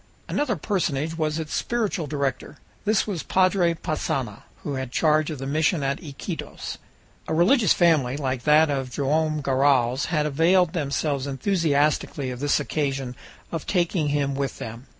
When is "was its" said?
1.15-1.53